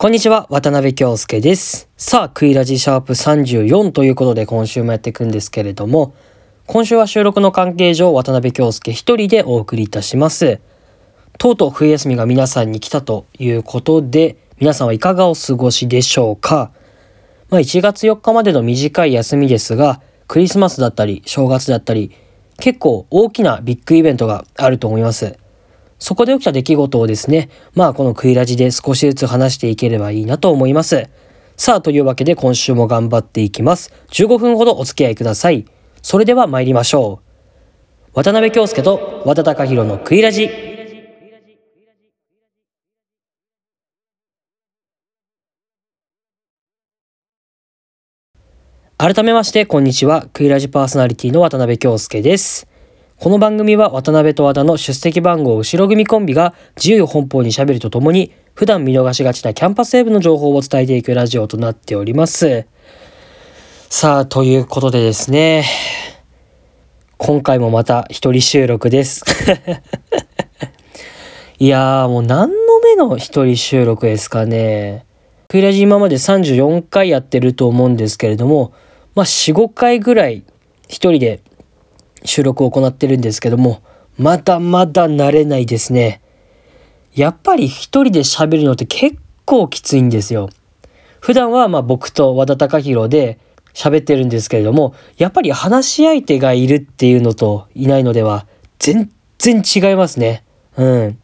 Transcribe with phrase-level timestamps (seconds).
[0.00, 1.90] こんにちは、渡辺京介です。
[1.98, 6.14] さあ、クイラジシャープ34ということで今週もやっていくんですけれども、
[6.66, 10.60] 今週は収録の関係上、渡辺京介一人でお送りいたします。
[11.36, 16.72] とうとう冬休みが皆さんに来たということで、皆さんはいかがお過ごしでしょうか
[17.50, 22.10] まあ、1月4日までの短い休みですが、クリスマスだったり、正月だったり、
[22.58, 25.36] 結構大きなビッグイベントがあると思います。
[26.00, 31.08] そこで起きた出来事をですね、まあこのクイラジで少しずつ話していければいいなと思います。
[31.56, 33.92] さあというわけで今週も頑張っていきます。
[34.08, 35.66] 15分ほどお付き合いください。
[36.00, 38.14] それでは参りましょう。
[38.14, 40.48] 渡辺京介と和田隆弘のクイラジ。
[48.96, 50.28] 改めましてこんにちは。
[50.32, 52.69] クイラジパーソナリティの渡辺京介です。
[53.22, 62.64] この番組は渡辺と和田の出席番号後ろ組コンビが自由奔放に喋るとともに普段見逃しがちなキャンパスウェブの情報を伝えていくラジオとなっております。
[63.90, 65.66] さあ、ということでですね、
[67.18, 69.22] 今回もまた一人収録です。
[71.60, 75.04] いやーもう何の目の一人収録ですかね。
[75.48, 78.72] クイラジ今まで34回やってると思うんですけれども、
[79.14, 80.42] まあ4、5回ぐらい
[80.88, 81.42] 一人で
[82.24, 83.82] 収録を行ってるんですけども、
[84.18, 86.20] まだまだ慣れないですね。
[87.14, 90.50] やっぱり一人で喋るのって結構きついんですよ。
[91.20, 93.38] 普段はまあ僕と和田隆弘で
[93.74, 98.46] 喋ってるんですけれども、やっぱり話し相手がいるっていうのといないのでは
[98.78, 100.44] 全然違いますね。
[100.76, 101.18] うん。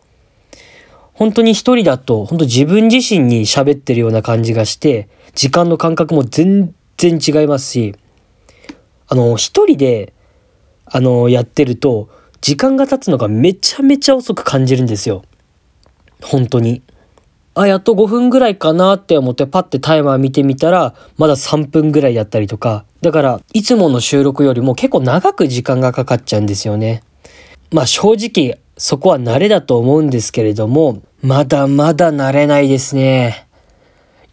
[1.12, 7.94] 本当に一人だと本当自分自身に喋ってるような感じがして、時間の感覚も全然違いますし、
[9.08, 10.12] あの、一人で
[10.86, 12.08] あの、やってると、
[12.40, 15.24] 時間が経つのがめちゃめちゃ遅く感じるんですよ。
[16.22, 16.82] 本当に。
[17.54, 22.84] あ、やっと5分ぐらいかなって思ってパッてタイマー見てみたら、まだ3分ぐらいだったりとか。
[23.00, 27.02] だから、いつもの収録よりも結構長く時間がかかっちゃうんですよね。
[27.72, 33.46] まあ正直、そこは慣れだと思うんですけれども、まだまだ慣れないですね。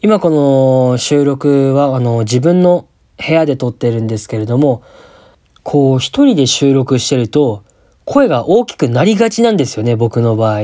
[0.01, 2.87] 今この収録は、あの、自分の
[3.25, 4.83] 部屋で撮ってるんですけれども、
[5.63, 7.63] こう一人で収録してると
[8.05, 10.61] 声が大きくなりがちなんですよね、僕の場合。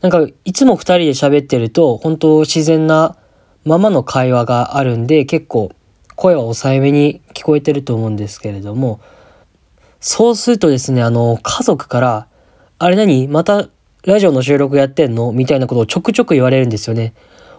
[0.00, 3.16] なんかいつも二人で喋ってると本当自然な
[3.64, 5.72] ままの会話があるんで結構
[6.14, 9.00] 声は抑えめに聞こえてると思うんですけれども、
[10.00, 12.28] そうするとですね、あの家族から
[12.78, 13.26] あれ何？
[13.26, 13.68] また
[14.04, 15.32] ラジオの収録やってんの？
[15.32, 17.14] みたいなことをちょくちょく言われるんですよね。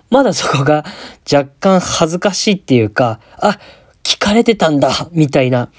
[0.10, 0.86] まだそこが
[1.32, 3.60] 若干恥ずかしいっていうか、あ、
[4.04, 5.70] 聞かれてたんだみたいな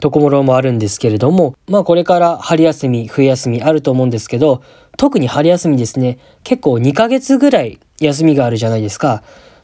[0.00, 4.62] ところもあるんですけれども、まあこれから春休み、冬休みあると思うんですけど、
[4.96, 9.22] 特に春休みですね、結構2ヶ月ぐらい休みがあるじゃないですか。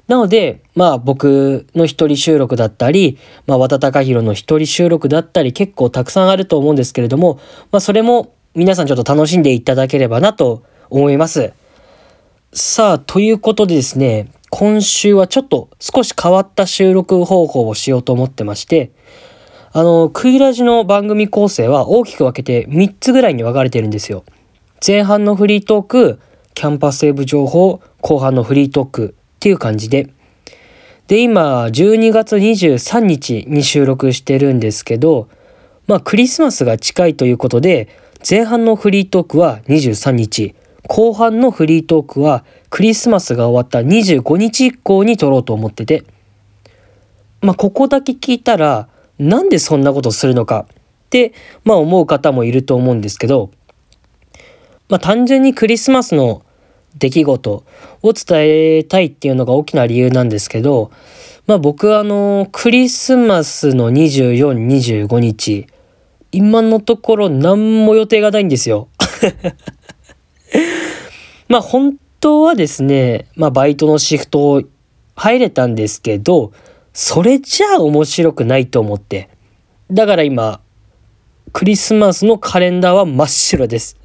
[0.08, 7.40] なので、まあ僕の一人収録だったり、まあ和田隆弘の一人収録だったり結構たくさんあると思うんですけれども、
[7.72, 11.52] まあそれも皆さんちょっと楽しんでいただければなと思います。
[12.52, 18.92] さあ、ということでですね、今週はちょっと少し変わった収録方法をしようと思ってまして、
[19.78, 24.24] あの、クイラジの番組構成は大きく分けて3つぐらいに分かれてるんですよ。
[24.84, 26.18] 前半のフリートーク、
[26.54, 30.08] キャンパスセーブ情報、後半のフリートークっていう感じで。
[31.08, 35.28] で、今、12月23日に収録してるんですけど、
[35.86, 37.88] まあ、クリスマスが近いということで、
[38.26, 40.54] 前半のフリートークは23日、
[40.88, 46.04] 後半のフリートークはクリスマスが終わった25日以降に撮ろうと思ってて、
[47.42, 48.88] まあ、ここだけ聞いたら、
[49.18, 51.32] なんでそんなことするのかって、
[51.64, 53.50] まあ、思う方もいると思うんですけど、
[54.88, 56.42] まあ、単純にクリスマスの
[56.98, 57.64] 出来事
[58.02, 60.90] を伝えたいっていうのが大きな理由なんですけど、
[61.46, 65.66] まあ、僕はあのクリスマスの2425日
[66.32, 68.88] 今のところ何も予定がないんですよ。
[71.48, 74.62] まあ本当はですね、まあバイトのシフト
[75.14, 76.52] 入れたんですけど、
[76.98, 79.28] それじゃあ面白くないと思って。
[79.92, 80.62] だから今、
[81.52, 83.98] クリスマスのカレンダーは真っ白です。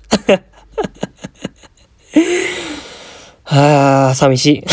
[3.45, 4.63] は あ、寂しい。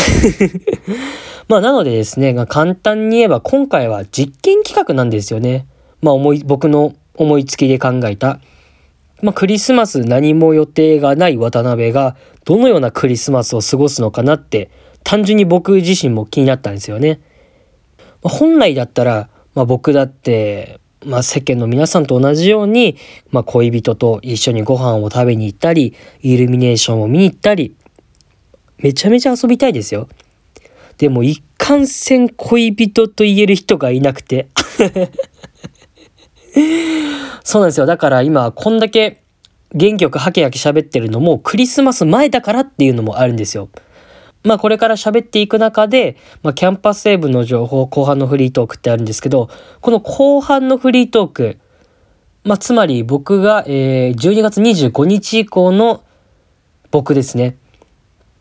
[1.47, 5.65] まあなのでですね、簡単に言えば今回は実験企画なんですよね。
[6.01, 8.41] まあ思い、僕の思いつきで考えた。
[9.21, 14.71] まあクリスマス何も予定がない渡辺がどのようなクリスマスを過ごすのかなって
[15.05, 17.21] 単純に僕自身も気になったんですよね。
[18.23, 22.97] まあ、本来だったら、まあ僕だって、まあ世間の皆さんと同じように、
[23.31, 27.75] まあ恋人と一緒にご飯を食べに行ったり、イルミネーションを見に行ったり、
[28.77, 30.07] めちゃめちゃ遊びたいですよ。
[30.99, 34.49] でも一貫戦恋人と言える人がいなくて
[37.43, 39.21] そうなんですよだから今こんだけ
[39.73, 43.69] 元気よくハキハキ喋ってるのもクリスマス前だからっていうのもあるんですよ。
[44.49, 49.47] まあこれから喋っていく中で、まあ、キャンパスセーブの情報後半のフリートークってあるんですけど
[49.79, 51.59] この後半のフリートーク
[52.43, 56.03] まあつまり僕が、えー、12月25日以降の
[56.89, 57.57] 僕ですね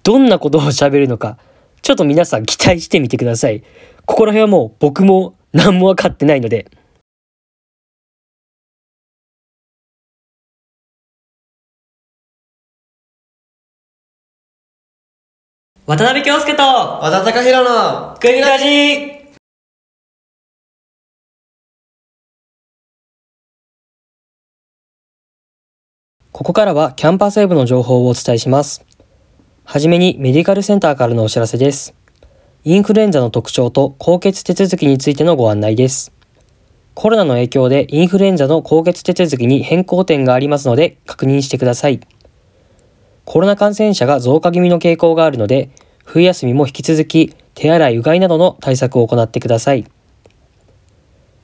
[0.02, 1.36] どんなことを喋るのか
[1.82, 3.62] ちょっと皆さん期待してみてください。
[4.06, 6.70] ここら辺はもう僕も何も分かってないので
[15.88, 19.10] 渡辺京介と和田貴弘のクイラジ
[26.30, 28.84] ここからはキャンパーセーブの情報をお伝えします。
[29.64, 31.94] はじめにメディカルセンターからのお知らせです。
[32.64, 36.12] インフルエンザの特徴と高血手続きについてのご案内です。
[36.92, 42.00] コロナの影響でインフルエンザの高血手続きに変更点がありますので確認してください。
[43.30, 45.68] コロナ感染者が増加気味の傾向があるので、
[46.02, 49.84] 冬休みも引き続き手洗い、うがいなどの対策を行ってください。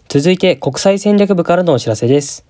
[0.09, 2.47] 続いて国際戦略部からのお知らせです。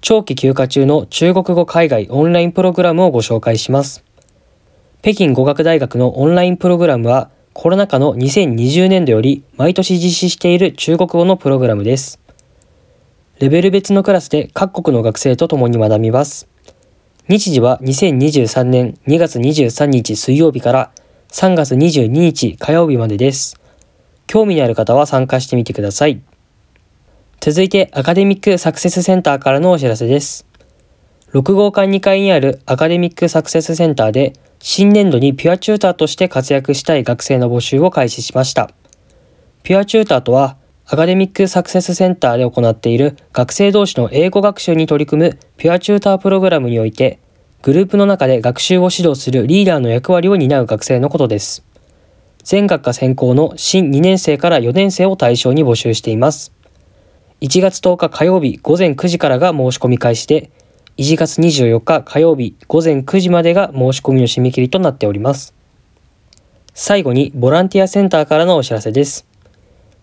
[0.00, 4.02] 長期休暇中の中国語海外オンラインプログラムをご紹介します。
[5.00, 12.18] 北京語学大学のオンラインプログラムはコロナ禍の2020年度より毎年実施している中国語のプログラムです。
[13.38, 16.48] レベル別のクラスで各国の学生と共に学びます。
[17.28, 20.92] 日時は2023年2月23日水曜日から
[21.30, 23.60] 3月22日火曜日までです。
[24.28, 26.22] 興味のある方は参加してみてください。
[27.40, 30.46] 続いてアカデミックサクセスセンターからのお知らせです。
[31.32, 38.70] 6号館2階にあるアカデミックサクセスセンターで新年度にピュアチューターとして活躍したい学生の募集を開始しました。
[39.64, 40.58] ピュアチューターとは
[40.88, 47.18] アカデミックサクセスセンターで行っている学生同士の英語学習に取り組むピュアチュータープログラムにおいて、
[47.62, 51.64] グループの中で学習を指導するリーダーの役割を担う学生のことです。
[52.44, 56.52] 全学科専攻の新2年生から4年生を対象に募集しています。
[57.40, 60.52] 1月10日火曜日午前9時からが申し込み開始で、
[60.98, 65.52] 1月24日火曜日午前9時までが申し込みの締め切りとなっております。
[66.74, 69.26] 最後にボランティアセンターからのお知らせです。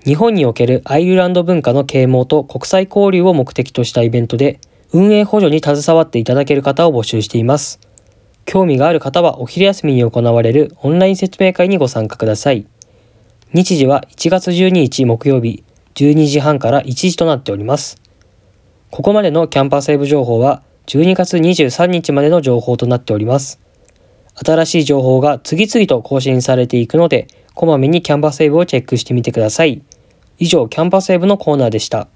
[0.06, 4.60] 日本におけるアイルランド文化の啓蒙と国際交流を目的としたイベントで、
[4.92, 7.80] 運営補助に携わっていただける方を募集しています。
[8.44, 12.66] 興味がある方はお昼休みに行われるオンライン説明会にご参加ください。
[13.54, 15.64] 日時は1月12日木曜日
[15.96, 18.02] 12時半から1時となっております。
[18.92, 23.62] ここまでのキャンパスウェブ情報は12月23日までの情報となっております。
[24.36, 29.82] 新しい情報が次々と更新されていくので、こまめにキャンパスウェブをチェックしてみてください。
[30.40, 32.08] 以上、キャンパスウェブのコーナーでした。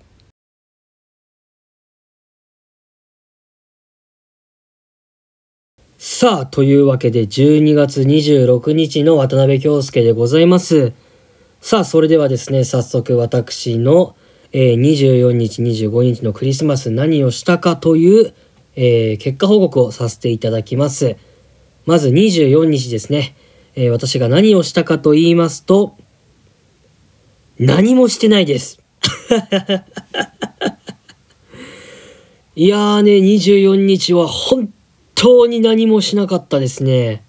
[5.99, 10.93] さあ、というわけで12月26日の渡辺京介でございます。
[11.59, 14.15] さあ、それではですね、早速私の、
[14.51, 18.33] えー、24日、25日のクリスマス何をしたかという、
[18.75, 21.17] えー、結果報告をさせていただきます。
[21.85, 23.35] まず24日ですね、
[23.75, 25.96] えー、私が何をしたかと言いますと、
[27.59, 28.79] 何もしてないです。
[32.55, 34.71] いやーね、24日は本
[35.15, 37.23] 当に何もしなかったですね。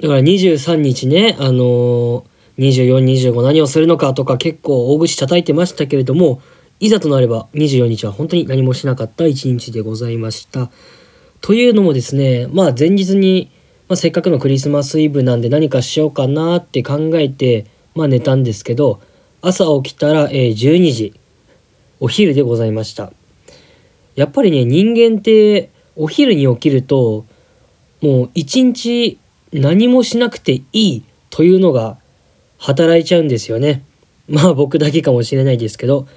[0.00, 2.22] だから23日ね、あのー、
[2.56, 2.98] 24、
[3.32, 6.40] 25何をするのかとか結構大口叩いてましたけれども、
[6.80, 10.70] いざとなれば24日は本当に何もしなかった一日でございました。
[11.42, 13.50] というのもですね、まあ前日に、
[13.88, 19.00] まあ、せっかくのクリスマスイブなんで何かしようかなって考えて、まあ寝たんですけど、
[19.42, 21.14] 朝起きたら、えー、12時。
[22.00, 23.12] お昼でございました。
[24.16, 27.26] やっぱりね人間ってお昼に起きると
[28.00, 29.18] もう一日
[29.52, 31.98] 何もしなくていいというのが
[32.58, 33.82] 働いちゃうんですよね。
[34.28, 36.08] まあ僕だけかもしれないですけど。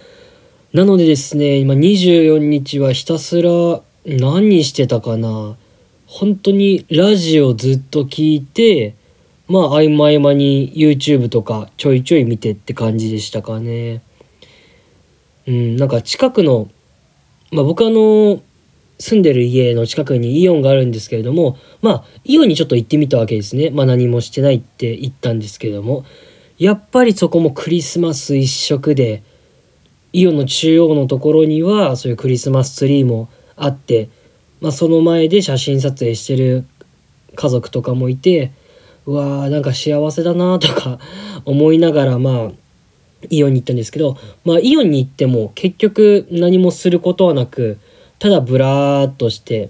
[0.74, 5.56] なのでですね今24日はひたすら何してたかな。
[6.08, 8.96] 本当にラジオずっと聞いて
[9.48, 14.02] まあ合間合間に YouTube とかちょいちょい見てって感じでしたかね。
[15.48, 16.70] うん、なんか近くの、
[17.52, 18.42] まあ僕あの、
[19.00, 23.70] 住んでる家の近くにイオンがあるんですけれども、まあイオンにちょっと行ってみたわけですね。
[23.70, 26.06] まあ何もしてないって言ったんですけれども、
[26.58, 29.24] やっぱりそこもクリスマス一色で、
[30.14, 34.10] イオンの中央のところにはそういうクリスマスツリーもあって、
[34.62, 36.66] まあその前で写真撮影してる
[37.36, 38.52] 家族とかもいて、
[39.06, 41.00] うわーなんか幸せだなとか
[41.46, 42.52] 思いながらまあ
[43.30, 47.78] イオンに行ったんですけどまあイオンに行っても結局何もすることはなく
[48.20, 49.70] ただブラーっとして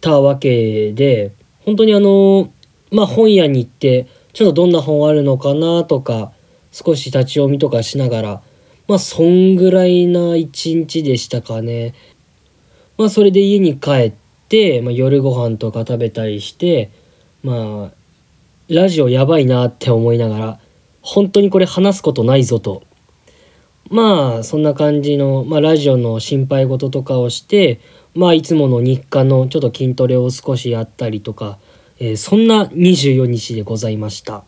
[0.00, 1.32] たわけで
[1.64, 2.50] 本当にあの
[2.90, 6.32] まあ本屋に行ってちょっとどんな本あるのかなとか
[6.70, 8.42] 少し立ち読みとかしながら
[8.86, 11.94] まあそんぐらいな一日でしたかね。
[12.98, 14.12] まあそれで家に帰っ
[14.48, 16.90] て、まあ、夜ご飯とか食べたりして
[17.42, 17.95] まあ
[18.68, 20.60] ラジオやばいなって思いながら
[21.02, 22.82] 本当にこれ話すことないぞと。
[23.88, 27.80] まあそんな感じの、まあ、ラジオの心配事とかをして
[28.14, 31.58] まあいつもの日課のちょっと筋トレを少しやったりとか、
[32.00, 34.42] えー、そんな24日でございました。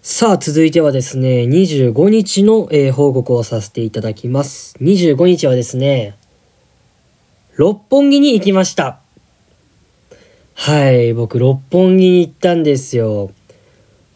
[0.00, 4.74] さあ続いてはですね25日の、えー、報告をさせていただきます。
[4.80, 6.16] 25日はですね
[7.56, 9.00] 六本木に行きました。
[10.60, 13.30] はい僕六本木に行ったんですよ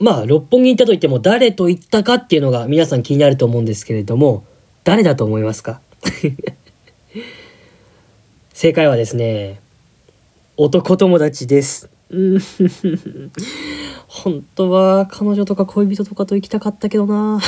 [0.00, 4.44] まあ、六本木に行ったといっても誰と行ったかっていうのが皆さん気になると思うんですけれども、
[4.82, 5.80] 誰だと思いますか？
[8.52, 9.61] 正解はですね、
[10.56, 11.88] 男友達です。
[14.08, 17.38] 本当は彼女とか恋人とかと行きたかったけどな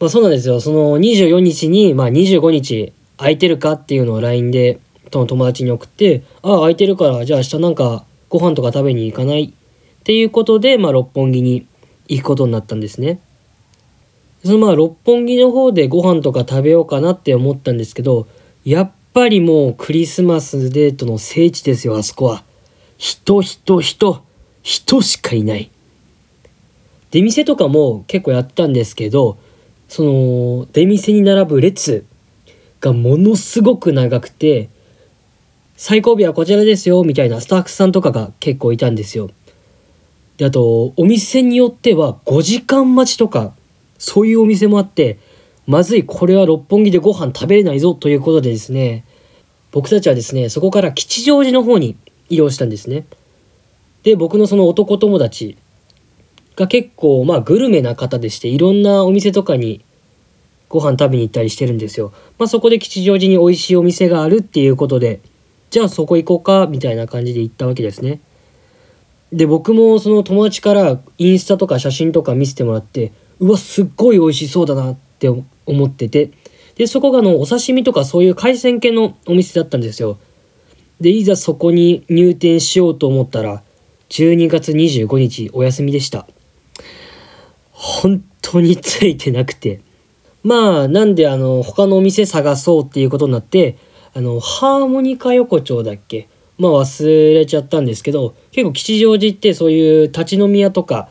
[0.00, 0.60] まあそうなんですよ。
[0.60, 9.44] その24日に、まあ25日空いてるかっていうのを LINE で、と友達に送って、ああ、空いてるから、じゃあ明日なんかご飯とか食べに行かない？
[9.44, 11.66] っていうことで、まあ、六本木に
[12.08, 13.20] 行くことになったんですね。
[14.44, 18.28] そのまあ六本木の方でご飯とか食べようかなって思ったんですけど
[18.64, 22.44] やっぱりもうクリスマスデートの聖地ですよあそこは。
[22.98, 24.22] 人人人
[24.62, 25.70] 人しかいない。
[27.10, 29.38] 出店とかも結構やったんですけど
[29.88, 32.04] その出店に並ぶ列
[32.80, 34.68] がものすごく長くて
[35.80, 39.30] 最後尾はこちらですよみたいなスタッフさんとかが結構いたんですよ。
[40.36, 43.54] で、あと、お店によっては5時間待ちとか、
[43.96, 45.20] そういうお店もあって、
[45.68, 49.04] まずい、これは六本木でご飯食べれないぞということでですね、
[49.70, 51.96] 僕たちはですね、そこから吉祥寺の方に
[52.28, 53.04] 移動したんですね。
[54.02, 55.56] で、僕のその男友達
[56.56, 59.84] が結構、まあ、グルメな方でして、いろんなお店とかに
[60.68, 62.12] ご飯食べに行ったりしてるんですよ。
[62.36, 65.20] まあ、そこで吉祥寺に美味しいお店があるっていうことで、
[65.70, 68.20] じゃあそこ行こうか、みたいな感じで行ったわけですね。
[69.32, 76.30] で僕もその友達からインスタとか写真とか見せてもらってうわすっごい美味しそうだなって思ってて。
[76.76, 80.16] でそこがのお刺身とかそういう海鮮系のお店だったんですよ。
[81.00, 83.62] でいざそこに入店しようと思ったら
[84.10, 86.26] 12月25日お休みでした。
[87.72, 89.80] 本当についてなくて。
[90.44, 93.76] まあなんであの他のお店探そうっていうことになって
[94.14, 96.28] あのハーモニカ横丁だっけ？
[96.58, 101.08] まあ忘れちゃったんですけど結構吉祥寺ってそういう立ち飲み屋とか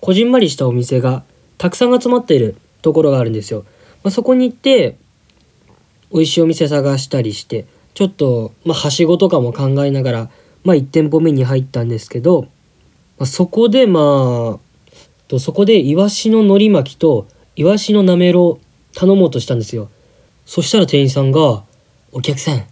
[0.00, 1.24] こじんまりしたお店が
[1.56, 3.64] たくさん集まっているところがあるんですよ。
[4.02, 4.96] まあ、そこに行って
[6.12, 7.64] 美味しいお店探したりして
[7.94, 10.30] ちょっと、まあ、はしごとかも考えながら、
[10.64, 12.42] まあ、1店舗目に入ったんですけど、
[13.18, 14.58] まあ、そこでまあ
[15.28, 17.26] とそこでイワシの海苔巻きと
[17.56, 19.88] イワシのなめろう頼もうとしたんですよ。
[20.44, 21.62] そしたら店員さんが
[22.16, 22.62] 「お客さん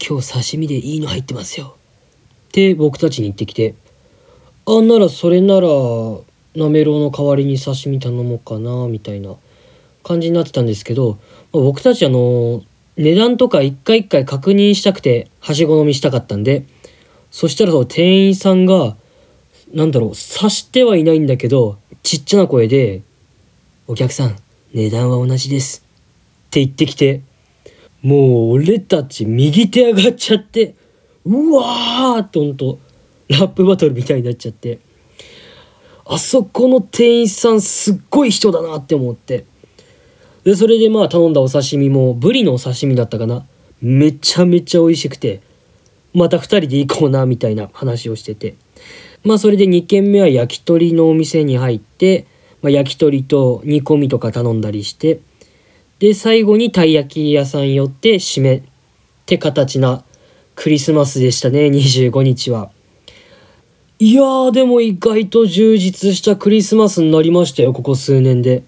[0.00, 1.74] 今日刺身でいいの入ってますよ。
[2.50, 3.74] って僕たちに言ってきて、
[4.64, 5.66] あんならそれなら
[6.54, 9.34] なめろうの代わりに刺身頼もうかなみたいな
[10.04, 11.18] 感じになってたんですけど、
[11.52, 12.62] まあ、僕たちあの
[12.96, 16.64] 値段とか一回一回確認したくてはしご飲みしたかったんで
[17.32, 18.96] そしたらその店員さんが
[19.74, 23.02] なんだろう刺してはいないんだけどちっちゃな声で
[23.88, 24.36] 「お客さん
[24.72, 25.82] 値段は同じです」
[26.46, 27.22] って言ってきて
[28.02, 30.74] もう俺たち右手上がっちゃって、
[31.24, 32.78] うわーってほんと、
[33.28, 34.80] ラップバトルみたいになっちゃって、
[36.04, 39.44] あそこの店員さんすっごい人だなって思って。
[40.44, 43.46] で、それでまあ頼んだお刺身も、ブリのお刺身だったかな。
[43.80, 45.40] めちゃめちゃ美味しくて、
[46.12, 48.56] また2人で行こうなみたいな話をしてて。
[49.24, 52.26] まあそれで2軒目は焼き鳥のお店に入って、
[52.62, 55.20] まあ、焼き鳥と煮込みとか頼んだりして、
[56.02, 58.62] で、最後にたい焼き屋さん寄って締めっ
[59.24, 60.02] て形な
[60.56, 62.72] クリスマスでしたね、25日は。
[64.00, 68.64] いやー、でも意外と充実したクリスマスになりましたよ、ここ数年で。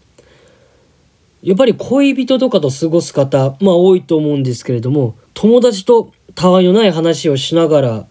[1.42, 8.06] やっぱり恋人とかと過ごす方、まあ多いと思うんですけれども、友達とたわいのない話をしながら、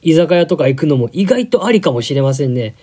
[0.00, 2.76] 居酒屋とか行くのも意外とありかもしれませんね。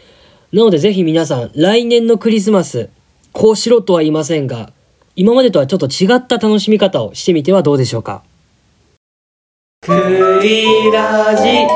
[0.52, 2.90] なのでぜひ皆さん、来年のクリスマス、
[3.32, 4.74] こうしろとは言いませんが、
[5.16, 8.24] 今までとはちょっと違った楽しみ方をしてみてはどうでしょうか？
[9.88, 11.68] ラジ。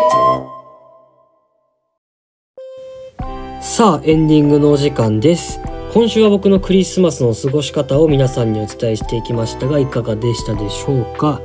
[3.62, 5.60] さあエンディングのお時間です。
[5.94, 11.42] 今週は僕のクリスマスの過ごし方を皆さんにお伝えしていきましたがいかがでしたでしょうか？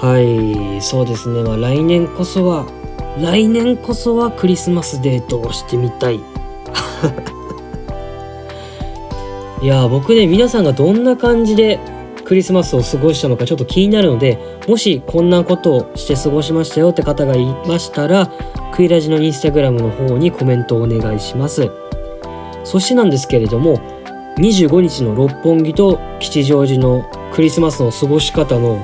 [0.00, 1.42] はいそうですね。
[1.42, 2.66] まあ来年こそは
[3.20, 6.20] 来年こそはクリスマスデートをしてみたい
[9.62, 11.78] いや僕ね皆さんがどんな感じで
[12.24, 18.30] クリスマスを過ごしたのかちょっと気になるのでもしこんなことをして過ごしましたよって方がいましたら
[18.72, 21.70] クイラジのインスタグラムの方にコメントをお願いします。
[22.64, 23.78] そしてなんですけれども
[24.38, 28.78] 25日の六本木と吉祥寺のクリスマスの過ごし方の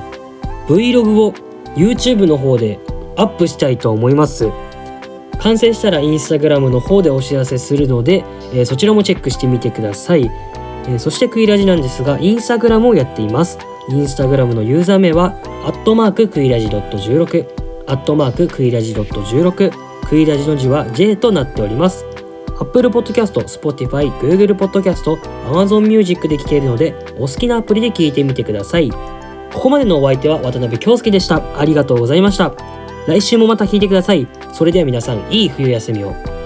[0.67, 1.33] Vlog を
[1.75, 2.79] YouTube の方で
[3.15, 4.49] アップしたいと思います。
[5.39, 10.29] 完成したらインスタグラムの方でお知らせするので、えー、そちらもチェックしてみてください、
[10.87, 13.57] えー、そしてクイラジなんですがインスタグラムをやっています。
[13.89, 17.47] インスタグラムのユーザー名はアットマーククイラジ .16
[17.87, 19.71] アットマーククイラジドット .16
[20.07, 22.05] クイラジの字は J となっております。
[22.59, 25.15] Apple Podcast、Spotify、Google Podcast、
[25.49, 28.89] Amazon Music で聴けるのでお好きなアプリで聴いてみてください。
[28.89, 31.59] ここまでのお相手は渡辺京介でした。
[31.59, 32.53] ありがとうございました。
[33.07, 34.27] 来週もまた聞いてください。
[34.53, 36.36] それでは皆さんいい冬休みを。